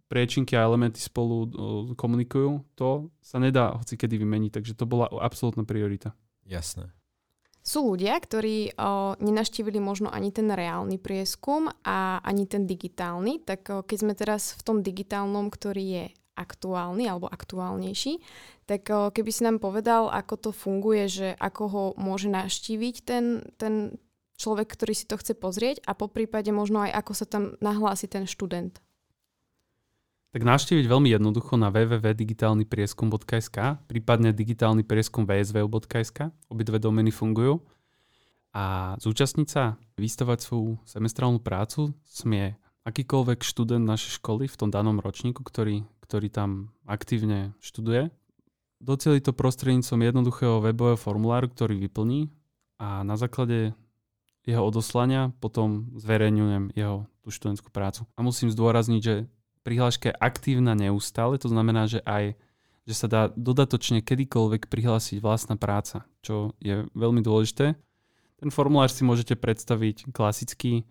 [0.08, 1.52] priečinky a elementy spolu
[2.00, 6.16] komunikujú, to sa nedá hoci kedy vymeniť, takže to bola absolútna priorita.
[6.48, 6.95] Jasné.
[7.66, 13.66] Sú ľudia, ktorí o, nenaštívili možno ani ten reálny prieskum a ani ten digitálny, tak
[13.66, 16.04] o, keď sme teraz v tom digitálnom, ktorý je
[16.38, 18.20] aktuálny alebo aktuálnejší,
[18.68, 23.96] tak keby si nám povedal, ako to funguje, že ako ho môže naštíviť ten, ten
[24.36, 28.06] človek, ktorý si to chce pozrieť a po prípade možno aj ako sa tam nahlási
[28.06, 28.78] ten študent.
[30.36, 33.56] Tak naštíviť veľmi jednoducho na www.digitálnyprieskum.sk,
[33.88, 36.28] prípadne digitálny prieskum vsv.sk.
[36.52, 37.64] Obidve domény fungujú.
[38.52, 45.00] A zúčastniť sa, vystavať svoju semestrálnu prácu smie akýkoľvek študent našej školy v tom danom
[45.00, 48.12] ročníku, ktorý ktorý tam aktívne študuje.
[48.76, 52.28] Docieli to prostredníctvom jednoduchého webového formuláru, ktorý vyplní
[52.76, 53.72] a na základe
[54.44, 58.04] jeho odoslania potom zverejňujem jeho tú študentskú prácu.
[58.14, 59.32] A musím zdôrazniť, že
[59.66, 62.38] prihláška je aktívna neustále, to znamená, že aj
[62.86, 67.74] že sa dá dodatočne kedykoľvek prihlásiť vlastná práca, čo je veľmi dôležité.
[68.38, 70.86] Ten formulár si môžete predstaviť klasicky,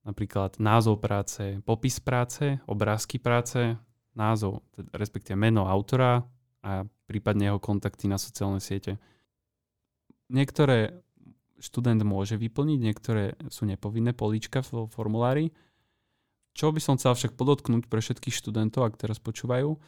[0.00, 3.76] napríklad názov práce, popis práce, obrázky práce,
[4.16, 4.64] názov,
[4.96, 6.24] respektíve meno autora
[6.64, 8.96] a prípadne jeho kontakty na sociálne siete.
[10.32, 11.04] Niektoré
[11.60, 15.52] študent môže vyplniť, niektoré sú nepovinné políčka v formulári.
[16.54, 19.78] Čo by som chcel však podotknúť pre všetkých študentov, ak teraz počúvajú,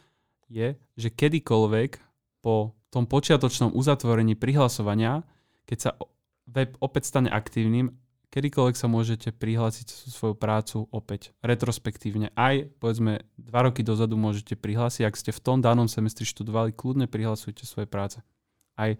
[0.47, 1.99] je, že kedykoľvek
[2.43, 5.25] po tom počiatočnom uzatvorení prihlasovania,
[5.65, 5.91] keď sa
[6.45, 7.95] web opäť stane aktívnym,
[8.29, 12.33] kedykoľvek sa môžete prihlásiť svoju prácu opäť retrospektívne.
[12.33, 17.05] Aj povedzme dva roky dozadu môžete prihlásiť, ak ste v tom danom semestri študovali, kľudne
[17.05, 18.21] prihlasujte svoje práce.
[18.73, 18.97] Aj,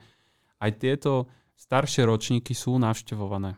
[0.62, 3.58] aj tieto staršie ročníky sú navštevované.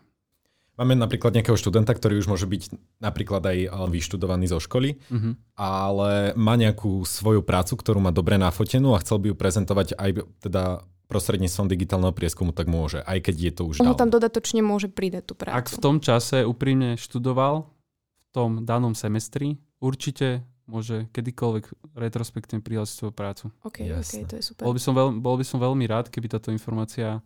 [0.76, 5.34] Máme napríklad nejakého študenta, ktorý už môže byť napríklad aj eh, vyštudovaný zo školy, uh-huh.
[5.56, 10.10] ale má nejakú svoju prácu, ktorú má dobre nafotenú a chcel by ju prezentovať aj
[10.44, 10.64] teda
[11.06, 15.30] prostredníctvom digitálneho prieskumu, tak môže, aj keď je to už On tam dodatočne môže pridať
[15.30, 15.54] tú prácu.
[15.54, 22.96] Ak v tom čase úprimne študoval, v tom danom semestri, určite môže kedykoľvek retrospektívne prihlásiť
[22.98, 23.54] svoju prácu.
[23.62, 24.26] OK, Jasne.
[24.26, 24.66] OK, to je super.
[24.66, 27.22] Bol by, som veľ, bol by som veľmi rád, keby táto informácia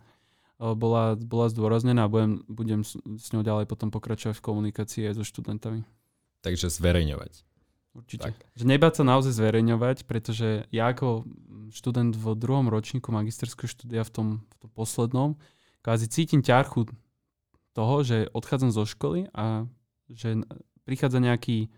[0.59, 5.23] bola, bola zdôraznená a budem, budem s ňou ďalej potom pokračovať v komunikácii aj so
[5.23, 5.87] študentami.
[6.43, 7.47] Takže zverejňovať.
[7.95, 8.31] Určite.
[8.31, 8.35] Tak.
[8.59, 11.25] Že nebáť sa naozaj zverejňovať, pretože ja ako
[11.73, 15.29] študent v druhom ročníku magisterského štúdia v tom, v tom poslednom,
[15.81, 16.85] kvázi cítim ťarchu
[17.73, 19.65] toho, že odchádzam zo školy a
[20.11, 20.43] že
[20.83, 21.71] prichádza nejaký,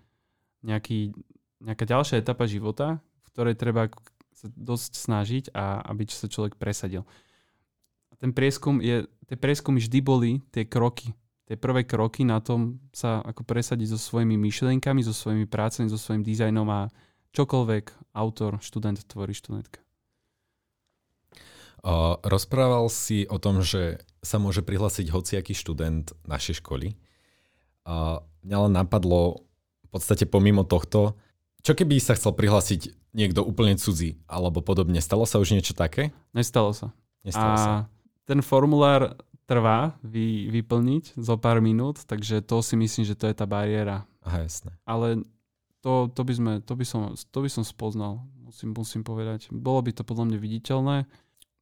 [0.65, 1.15] nejaký,
[1.62, 3.94] nejaká ďalšia etapa života, v ktorej treba
[4.36, 7.06] sa dosť snažiť a aby sa človek presadil
[8.21, 11.17] ten prieskum je, tie prieskumy vždy boli tie kroky,
[11.49, 15.97] tie prvé kroky na tom sa ako presadiť so svojimi myšlienkami, so svojimi prácami, so
[15.97, 16.93] svojím dizajnom a
[17.34, 19.81] čokoľvek autor, študent tvorí študentka.
[21.81, 26.93] Uh, rozprával si o tom, že sa môže prihlásiť hociaký študent našej školy.
[27.81, 29.49] Uh, mňa len napadlo
[29.81, 31.17] v podstate pomimo tohto,
[31.65, 35.01] čo keby sa chcel prihlásiť niekto úplne cudzí alebo podobne?
[35.01, 36.13] Stalo sa už niečo také?
[36.38, 36.93] Nestalo sa.
[37.25, 37.73] Nestalo a sa
[38.25, 39.17] ten formulár
[39.49, 44.07] trvá vy, vyplniť zo pár minút, takže to si myslím, že to je tá bariéra.
[44.23, 44.71] Aha, jasné.
[44.88, 45.27] Ale
[45.81, 49.49] to, to, by, sme, to, by, som, to by som spoznal, musím, musím povedať.
[49.51, 50.97] Bolo by to podľa mňa viditeľné.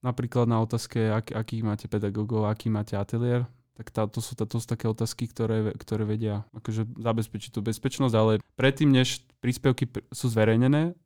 [0.05, 3.47] Napríklad na otázke, ak, aký máte pedagógov, aký máte ateliér,
[3.79, 8.15] tak tá, to, sú, to sú také otázky, ktoré, ktoré vedia akože zabezpečiť tú bezpečnosť,
[8.15, 10.99] ale predtým, než príspevky sú zverejnené,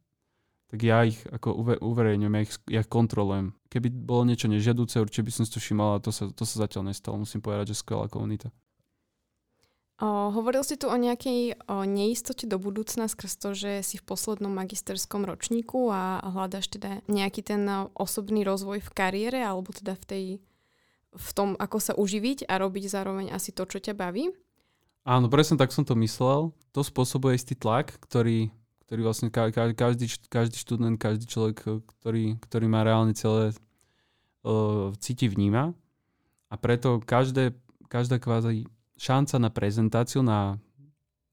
[0.74, 3.54] tak ja ich ako uve, uverejňujem, ja ich, ja ich kontrolujem.
[3.70, 6.66] Keby bolo niečo nežiaduce, určite by som si to všimol, ale to sa, to sa
[6.66, 7.22] zatiaľ nestalo.
[7.22, 8.50] Musím povedať, že skvelá komunita.
[10.02, 14.08] O, hovoril si tu o nejakej o neistote do budúcna skrz to, že si v
[14.10, 20.04] poslednom magisterskom ročníku a hľadaš teda nejaký ten osobný rozvoj v kariére alebo teda v,
[20.10, 20.26] tej,
[21.14, 24.34] v tom, ako sa uživiť a robiť zároveň asi to, čo ťa baví?
[25.06, 26.50] Áno, presne tak som to myslel.
[26.74, 28.50] To spôsobuje istý tlak, ktorý
[28.94, 33.50] ktorý vlastne ka, ka, každý, každý študent, každý človek, eh, ktorý, ktorý má reálne celé
[34.46, 35.74] uh, cíti, vníma.
[36.46, 37.58] A preto každé,
[37.90, 38.70] každá kvázi
[39.02, 40.62] šanca na prezentáciu, na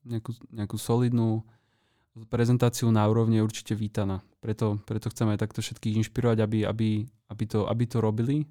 [0.09, 1.45] nejakú, nejakú solidnú
[2.33, 4.25] prezentáciu na úrovni je určite vítaná.
[4.41, 6.89] Preto, preto chceme aj takto všetkých inšpirovať, aby, aby,
[7.29, 8.49] aby, to, aby to robili,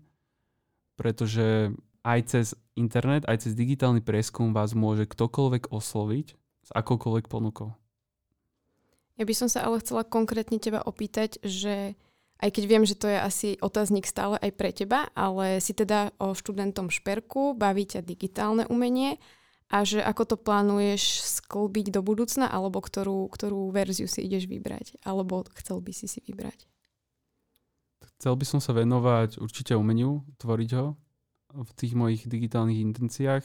[0.93, 1.73] pretože
[2.05, 7.73] aj cez internet, aj cez digitálny prieskum vás môže ktokoľvek osloviť s akoukoľvek ponukou.
[9.19, 11.99] Ja by som sa ale chcela konkrétne teba opýtať, že
[12.39, 16.15] aj keď viem, že to je asi otáznik stále aj pre teba, ale si teda
[16.23, 19.19] o študentom šperku, baví ťa digitálne umenie
[19.67, 25.03] a že ako to plánuješ sklbiť do budúcna, alebo ktorú, ktorú verziu si ideš vybrať,
[25.03, 26.63] alebo chcel by si si vybrať?
[28.15, 30.95] Chcel by som sa venovať určite umeniu, tvoriť ho
[31.53, 33.43] v tých mojich digitálnych intenciách.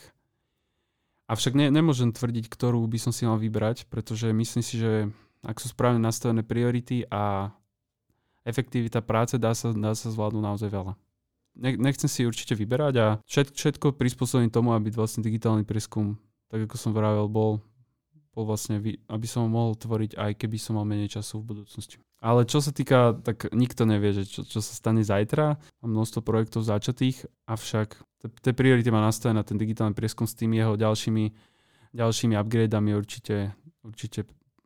[1.27, 5.11] Avšak ne, nemôžem tvrdiť, ktorú by som si mal vybrať, pretože myslím si, že
[5.45, 7.53] ak sú správne nastavené priority a
[8.45, 10.93] efektivita práce, dá sa, dá sa zvládnuť naozaj veľa.
[11.61, 16.17] nechcem si určite vyberať a všet, všetko prispôsobím tomu, aby vlastne digitálny prieskum,
[16.49, 17.61] tak ako som vravel, bol,
[18.37, 21.97] bol vlastne, aby som ho mohol tvoriť aj keby som mal menej času v budúcnosti.
[22.25, 25.61] Ale čo sa týka, tak nikto nevie, že čo, čo sa stane zajtra.
[25.85, 28.01] Mám množstvo projektov začatých, avšak
[28.41, 31.25] tie priority má nastavené na ten digitálny prieskum s tými jeho ďalšími,
[31.93, 33.53] ďalšími upgradeami určite,
[33.85, 34.25] určite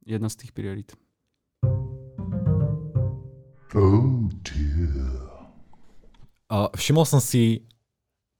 [0.08, 0.96] jedna z tých priorit.
[3.76, 5.28] Oh dear.
[6.48, 7.68] A všimol som si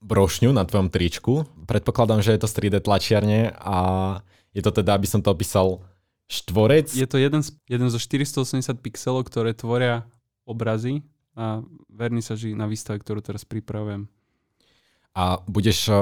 [0.01, 1.45] brošňu na tvojom tričku.
[1.69, 3.79] Predpokladám, že je to 3D tlačiarne a
[4.57, 5.85] je to teda, aby som to opísal,
[6.29, 6.93] štvorec.
[6.93, 10.09] Je to jeden, z, jeden zo 480 pixelov, ktoré tvoria
[10.49, 11.05] obrazy
[11.37, 14.09] a vernisaži na výstave, ktorú teraz pripravujem.
[15.16, 15.99] A budeš eh,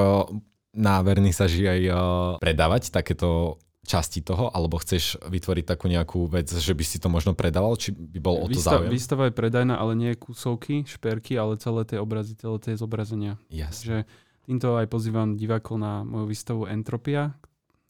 [0.77, 1.95] na vernisaži aj eh,
[2.43, 7.33] predávať takéto časti toho, alebo chceš vytvoriť takú nejakú vec, že by si to možno
[7.33, 8.91] predával, či by bol o to Výstav, záujem?
[8.93, 13.39] Výstava je predajná, ale nie kusovky, šperky, ale celé tie obrazy, celé tie zobrazenia.
[13.49, 13.87] Yes.
[13.87, 14.05] Že
[14.45, 17.39] týmto aj pozývam divákov na moju výstavu Entropia,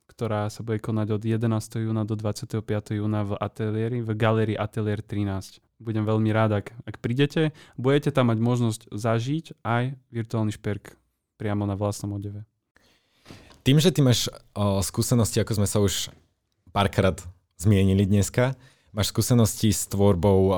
[0.07, 1.89] ktorá sa bude konať od 11.
[1.89, 2.63] júna do 25.
[2.97, 7.53] júna v ateliéri, v galerii Atelier 13 Budem veľmi rád, ak, ak prídete.
[7.77, 10.97] Budete tam mať možnosť zažiť aj virtuálny šperk
[11.37, 12.49] priamo na vlastnom odeve.
[13.67, 16.15] Tým, že ty máš o, skúsenosti, ako sme sa už
[16.71, 17.19] párkrát
[17.59, 18.55] zmienili dneska,
[18.95, 20.55] máš skúsenosti s tvorbou o,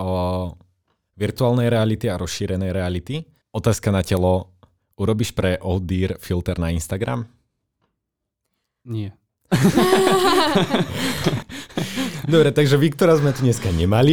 [1.16, 3.24] virtuálnej reality a rozšírenej reality.
[3.48, 4.52] Otázka na telo.
[5.00, 7.24] Urobíš pre Odir filter na Instagram?
[8.84, 9.16] Nie.
[12.28, 14.12] Dobre, takže Viktora sme tu dneska nemali.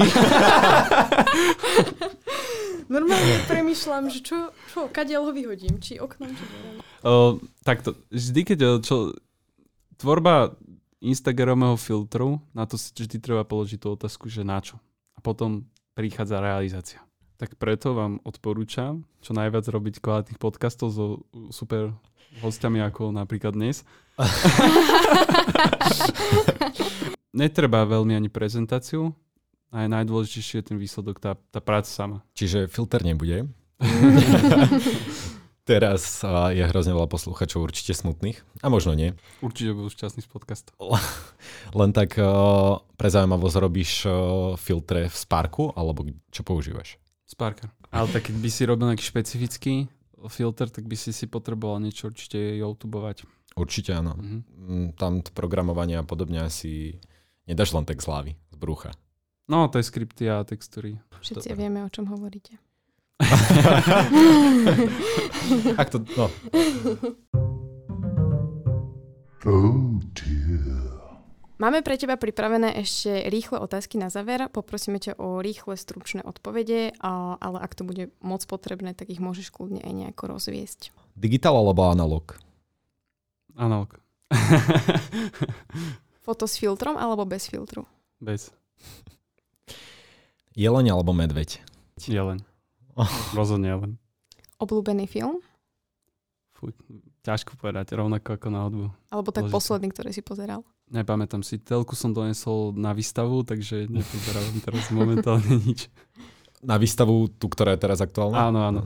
[2.95, 6.45] Normálne premyšľam, že čo, čo kadiaľ ho vyhodím, či oknom, či.
[7.05, 9.13] Uh, takto, vždy keď čo,
[10.01, 10.57] tvorba
[11.05, 14.81] Instagramového filtru, na to si vždy treba položiť tú otázku, že na čo.
[15.13, 17.05] A potom prichádza realizácia.
[17.37, 21.21] Tak preto vám odporúčam čo najviac robiť kvalitných podcastov so
[21.53, 21.93] super
[22.41, 23.85] hostiami ako napríklad dnes.
[27.37, 29.13] Netreba veľmi ani prezentáciu,
[29.75, 32.23] a najdôležitejšie je ten výsledok, tá, tá práca sama.
[32.31, 33.51] Čiže filter nebude.
[35.65, 36.21] Teraz
[36.53, 38.37] je hrozne veľa posluchačov určite smutných.
[38.61, 39.17] A možno nie.
[39.41, 40.69] Určite budú šťastný z podcastu.
[41.79, 42.21] Len tak
[42.93, 44.05] pre zaujímavosť robíš
[44.61, 47.01] filtre v Sparku, alebo čo používaš?
[47.25, 47.73] Sparker.
[47.89, 49.73] Ale tak keď by si robil nejaký špecifický
[50.29, 53.25] filter, tak by si si potreboval niečo určite YouTubeovať.
[53.57, 54.13] Určite áno.
[54.19, 54.99] Mm-hmm.
[55.01, 57.01] Tam programovanie a podobne asi
[57.49, 58.93] nedáš len tak z hlavy, z brucha.
[59.49, 60.97] No, to je skripty a textúry.
[61.21, 61.57] Všetci Dobre.
[61.57, 62.57] vieme, o čom hovoríte.
[65.81, 66.27] Ak to, no.
[69.45, 70.65] Oh dear.
[71.55, 74.51] Máme pre teba pripravené ešte rýchle otázky na záver.
[74.51, 79.55] Poprosíme ťa o rýchle, stručné odpovede, ale ak to bude moc potrebné, tak ich môžeš
[79.55, 80.91] kľudne aj nejako rozviesť.
[81.15, 82.35] Digitál alebo analog?
[83.55, 83.95] Analog.
[86.27, 87.87] Foto s filtrom alebo bez filtru?
[88.19, 88.51] Bez.
[90.59, 91.63] Jeleň alebo medveď?
[92.03, 92.43] Jeleň.
[92.95, 93.07] Oh.
[93.39, 93.91] Rozhodne jeleň.
[94.59, 95.43] Obľúbený film?
[96.55, 96.71] Fú,
[97.27, 98.87] ťažko povedať, rovnako ako na hudbu.
[99.11, 99.55] Alebo tak Ložite.
[99.59, 100.63] posledný, ktorý si pozeral?
[100.87, 105.91] Nepamätám si, telku som donesol na výstavu, takže nepozeral teraz momentálne nič.
[106.63, 108.47] Na výstavu, tú, ktorá je teraz aktuálna?
[108.47, 108.81] Áno, áno.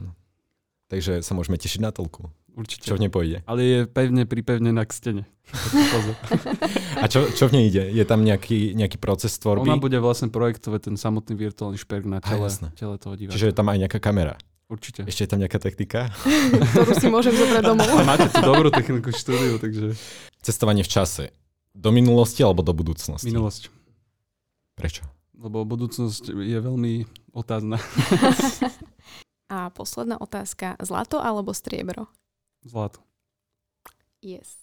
[0.90, 2.26] Takže sa môžeme tešiť na telku.
[2.56, 2.84] Určite.
[2.86, 3.38] Čo v nej pôjde?
[3.46, 5.24] Ale je pevne pripevnená k stene.
[7.02, 7.90] A čo, čo v nej ide?
[7.90, 9.66] Je tam nejaký, nejaký proces tvorby?
[9.66, 13.34] Ona bude vlastne projektovať ten samotný virtuálny šperk na tele, A, tele toho diváka.
[13.34, 14.34] Čiže je tam aj nejaká kamera?
[14.70, 15.02] Určite.
[15.02, 16.14] Ešte je tam nejaká technika?
[16.74, 17.90] Ktorú si môžem zobrať domov.
[17.90, 19.98] A máte tu dobrú techniku štúdiu, takže...
[20.38, 21.34] Cestovanie v čase.
[21.74, 23.26] Do minulosti alebo do budúcnosti?
[23.26, 23.66] Minulosť.
[24.78, 25.02] Prečo?
[25.34, 27.02] Lebo budúcnosť je veľmi
[27.34, 27.82] otázna.
[29.50, 30.78] A posledná otázka.
[30.78, 32.06] Zlato alebo striebro?
[32.64, 33.00] Zlato.
[34.20, 34.60] Yes.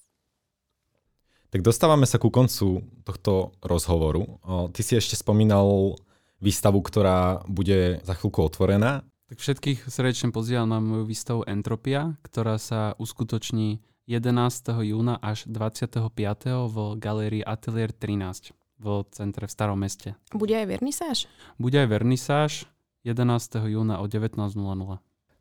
[1.49, 4.37] Tak dostávame sa ku koncu tohto rozhovoru.
[4.75, 5.95] Ty si ešte spomínal
[6.37, 9.01] výstavu, ktorá bude za chvíľku otvorená.
[9.27, 14.71] Tak všetkých srdečne pozývam na moju výstavu Entropia, ktorá sa uskutoční 11.
[14.87, 15.99] júna až 25.
[16.69, 20.13] v galérii Atelier 13 v centre v Starom meste.
[20.31, 21.17] Bude aj vernisáž?
[21.57, 22.51] Bude aj vernisáž
[23.03, 23.67] 11.
[23.67, 24.53] júna o 19.00.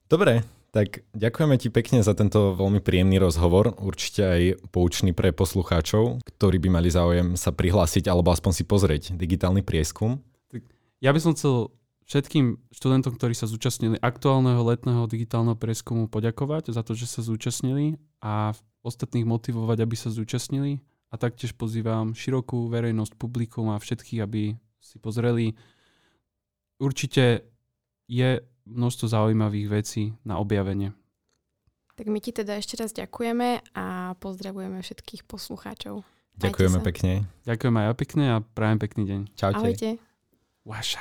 [0.09, 0.47] Dobre,
[0.77, 6.61] tak ďakujeme ti pekne za tento veľmi príjemný rozhovor, určite aj poučný pre poslucháčov, ktorí
[6.61, 10.21] by mali záujem sa prihlásiť alebo aspoň si pozrieť digitálny prieskum.
[11.01, 11.73] Ja by som chcel
[12.05, 17.97] všetkým študentom, ktorí sa zúčastnili aktuálneho letného digitálneho prieskumu poďakovať za to, že sa zúčastnili
[18.21, 18.53] a
[18.85, 24.97] ostatných motivovať, aby sa zúčastnili a taktiež pozývam širokú verejnosť, publikum a všetkých, aby si
[25.01, 25.57] pozreli.
[26.77, 27.49] Určite
[28.13, 30.93] je množstvo zaujímavých vecí na objavenie.
[31.97, 36.05] Tak my ti teda ešte raz ďakujeme a pozdravujeme všetkých poslucháčov.
[36.37, 37.25] Ďakujeme pekne.
[37.49, 39.21] Ďakujem aj ja pekne a prajem pekný deň.
[39.33, 39.57] Čaute.
[39.57, 39.97] Ahojte.
[40.69, 41.01] Vaša.